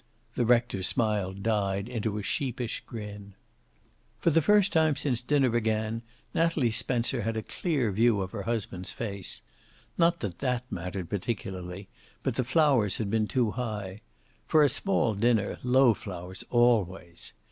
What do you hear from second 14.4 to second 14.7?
For a